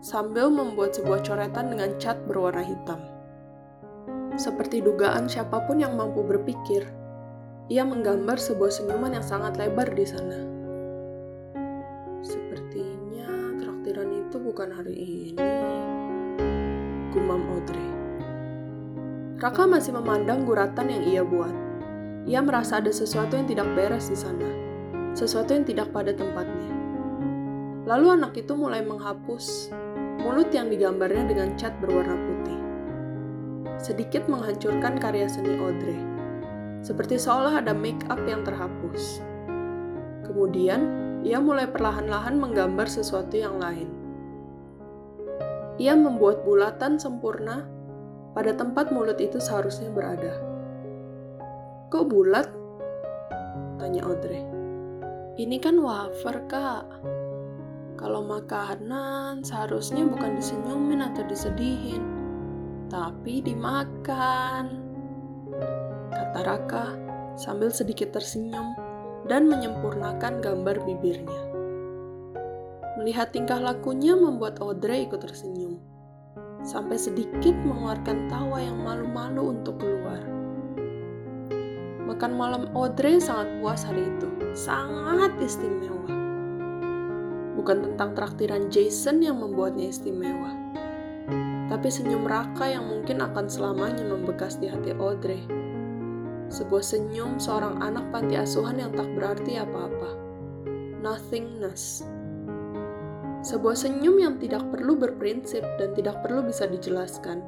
sambil 0.01 0.49
membuat 0.49 0.97
sebuah 0.97 1.21
coretan 1.23 1.71
dengan 1.71 1.95
cat 2.01 2.17
berwarna 2.25 2.65
hitam. 2.65 2.99
Seperti 4.35 4.81
dugaan 4.81 5.29
siapa 5.29 5.63
pun 5.69 5.79
yang 5.79 5.93
mampu 5.93 6.25
berpikir, 6.25 6.89
ia 7.69 7.85
menggambar 7.85 8.41
sebuah 8.41 8.73
senyuman 8.73 9.15
yang 9.15 9.25
sangat 9.25 9.55
lebar 9.61 9.93
di 9.93 10.03
sana 10.03 10.61
itu 14.31 14.39
bukan 14.39 14.71
hari 14.71 14.95
ini. 14.95 15.35
Gumam 17.11 17.43
Audrey. 17.51 17.89
Raka 19.43 19.67
masih 19.67 19.91
memandang 19.91 20.47
guratan 20.47 20.87
yang 20.87 21.03
ia 21.03 21.19
buat. 21.27 21.51
Ia 22.23 22.39
merasa 22.39 22.79
ada 22.79 22.95
sesuatu 22.95 23.35
yang 23.35 23.51
tidak 23.51 23.67
beres 23.75 24.07
di 24.07 24.15
sana. 24.15 24.47
Sesuatu 25.11 25.51
yang 25.51 25.67
tidak 25.67 25.91
pada 25.91 26.15
tempatnya. 26.15 26.71
Lalu 27.83 28.23
anak 28.23 28.39
itu 28.39 28.55
mulai 28.55 28.87
menghapus 28.87 29.67
mulut 30.21 30.53
yang 30.53 30.69
digambarnya 30.69 31.33
dengan 31.33 31.57
cat 31.57 31.73
berwarna 31.81 32.13
putih. 32.13 32.59
Sedikit 33.81 34.29
menghancurkan 34.29 35.01
karya 35.01 35.25
seni 35.25 35.57
Audrey. 35.57 35.97
Seperti 36.85 37.17
seolah 37.17 37.65
ada 37.65 37.73
make 37.73 38.05
up 38.13 38.21
yang 38.29 38.45
terhapus. 38.45 39.21
Kemudian, 40.21 40.81
ia 41.25 41.41
mulai 41.41 41.65
perlahan-lahan 41.65 42.37
menggambar 42.37 42.85
sesuatu 42.85 43.33
yang 43.33 43.57
lain. 43.57 43.89
Ia 45.81 45.97
membuat 45.97 46.45
bulatan 46.45 47.01
sempurna 47.01 47.65
pada 48.37 48.53
tempat 48.53 48.93
mulut 48.93 49.17
itu 49.17 49.41
seharusnya 49.41 49.89
berada. 49.89 50.37
Kok 51.89 52.05
bulat? 52.05 52.47
Tanya 53.81 54.05
Audrey. 54.05 54.45
Ini 55.41 55.57
kan 55.57 55.81
wafer, 55.81 56.45
Kak. 56.45 56.85
Kalau 58.01 58.25
makanan 58.25 59.45
seharusnya 59.45 60.01
bukan 60.09 60.33
disenyumin 60.33 61.05
atau 61.05 61.21
disedihin, 61.29 62.01
tapi 62.89 63.45
dimakan. 63.45 64.81
Kata 66.09 66.41
Raka 66.41 66.85
sambil 67.37 67.69
sedikit 67.69 68.09
tersenyum 68.09 68.73
dan 69.29 69.45
menyempurnakan 69.45 70.41
gambar 70.41 70.81
bibirnya. 70.81 71.41
Melihat 72.97 73.37
tingkah 73.37 73.61
lakunya 73.61 74.17
membuat 74.17 74.57
Audrey 74.65 75.05
ikut 75.05 75.21
tersenyum. 75.21 75.77
Sampai 76.65 76.97
sedikit 76.97 77.53
mengeluarkan 77.53 78.29
tawa 78.29 78.65
yang 78.65 78.81
malu-malu 78.81 79.57
untuk 79.61 79.77
keluar. 79.77 80.25
Makan 82.09 82.33
malam 82.33 82.63
Audrey 82.73 83.21
sangat 83.21 83.49
puas 83.61 83.85
hari 83.85 84.09
itu. 84.09 84.29
Sangat 84.57 85.37
istimewa. 85.37 86.20
Bukan 87.61 87.93
tentang 87.93 88.17
traktiran 88.17 88.73
Jason 88.73 89.21
yang 89.21 89.37
membuatnya 89.37 89.93
istimewa. 89.93 90.57
Tapi 91.69 91.87
senyum 91.87 92.25
Raka 92.25 92.65
yang 92.67 92.89
mungkin 92.89 93.21
akan 93.21 93.45
selamanya 93.45 94.01
membekas 94.01 94.57
di 94.57 94.65
hati 94.65 94.97
Audrey. 94.97 95.45
Sebuah 96.49 96.83
senyum 96.83 97.37
seorang 97.37 97.79
anak 97.79 98.09
panti 98.09 98.35
asuhan 98.35 98.81
yang 98.81 98.91
tak 98.91 99.07
berarti 99.13 99.61
apa-apa. 99.61 100.09
Nothingness 100.99 102.03
sebuah 103.41 103.73
senyum 103.73 104.21
yang 104.21 104.35
tidak 104.37 104.61
perlu 104.69 104.93
berprinsip 104.93 105.65
dan 105.81 105.97
tidak 105.97 106.21
perlu 106.21 106.45
bisa 106.45 106.69
dijelaskan. 106.69 107.41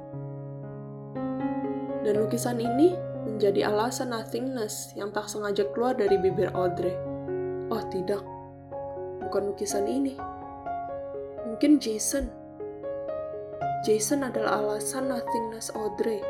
Dan 2.01 2.13
lukisan 2.17 2.57
ini 2.57 2.97
menjadi 3.29 3.69
alasan 3.69 4.09
nothingness 4.09 4.97
yang 4.97 5.13
tak 5.13 5.29
sengaja 5.29 5.69
keluar 5.69 5.93
dari 5.93 6.17
bibir 6.17 6.49
Audrey. 6.57 6.97
Oh 7.69 7.83
tidak, 7.93 8.25
bukan 9.33 9.49
lukisan 9.49 9.89
ini. 9.89 10.13
Mungkin 11.49 11.81
Jason. 11.81 12.29
Jason 13.81 14.21
adalah 14.21 14.61
alasan 14.61 15.09
nothingness 15.09 15.73
Audrey. 15.73 16.21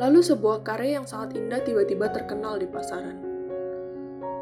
Lalu 0.00 0.24
sebuah 0.24 0.64
karya 0.64 0.96
yang 0.96 1.04
sangat 1.04 1.36
indah 1.36 1.60
tiba-tiba 1.60 2.08
terkenal 2.08 2.56
di 2.56 2.64
pasaran. 2.64 3.20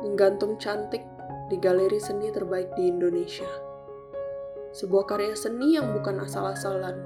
Menggantung 0.06 0.62
cantik 0.62 1.02
di 1.50 1.58
galeri 1.58 1.98
seni 1.98 2.30
terbaik 2.30 2.70
di 2.78 2.94
Indonesia. 2.94 3.50
Sebuah 4.78 5.10
karya 5.10 5.34
seni 5.34 5.74
yang 5.74 5.90
bukan 5.90 6.22
asal-asalan, 6.22 7.02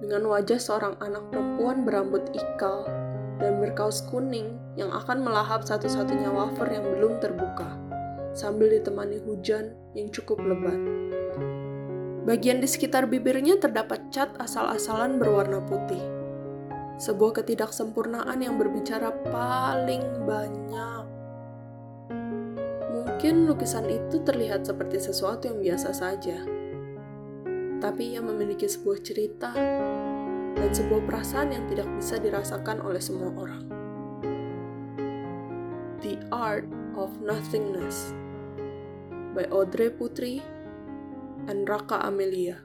dengan 0.00 0.24
wajah 0.24 0.56
seorang 0.56 0.96
anak 1.04 1.28
perempuan 1.28 1.84
berambut 1.84 2.32
ikal 2.32 2.88
dan 3.36 3.60
berkaus 3.60 4.00
kuning 4.08 4.56
yang 4.80 4.88
akan 4.88 5.20
melahap 5.20 5.60
satu-satunya 5.68 6.32
wafer 6.32 6.68
yang 6.72 6.84
belum 6.96 7.20
terbuka, 7.20 7.89
sambil 8.32 8.70
ditemani 8.70 9.18
hujan 9.22 9.74
yang 9.94 10.08
cukup 10.10 10.40
lebat. 10.42 10.78
Bagian 12.26 12.60
di 12.60 12.68
sekitar 12.68 13.08
bibirnya 13.08 13.56
terdapat 13.58 14.12
cat 14.12 14.36
asal-asalan 14.38 15.16
berwarna 15.16 15.64
putih. 15.64 16.02
Sebuah 17.00 17.40
ketidaksempurnaan 17.40 18.44
yang 18.44 18.60
berbicara 18.60 19.08
paling 19.32 20.04
banyak 20.28 21.20
Mungkin 23.20 23.44
lukisan 23.44 23.84
itu 23.84 24.24
terlihat 24.24 24.64
seperti 24.64 24.96
sesuatu 24.96 25.44
yang 25.52 25.60
biasa 25.60 25.92
saja, 25.92 26.40
tapi 27.76 28.16
ia 28.16 28.24
memiliki 28.24 28.64
sebuah 28.64 28.96
cerita 29.04 29.52
dan 30.56 30.70
sebuah 30.72 31.04
perasaan 31.04 31.52
yang 31.52 31.68
tidak 31.68 31.84
bisa 32.00 32.16
dirasakan 32.16 32.80
oleh 32.80 32.96
semua 32.96 33.28
orang. 33.36 33.68
The 36.00 36.16
Art 36.32 36.64
of 37.00 37.16
Nothingness 37.24 38.12
by 39.32 39.48
Audrey 39.48 39.88
Putri 39.88 40.44
and 41.48 41.64
Raka 41.64 42.04
Amelia. 42.04 42.60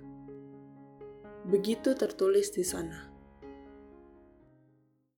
Begitu 1.48 1.95
tertulis 1.95 2.52
di 2.52 2.67
sana. 2.67 3.14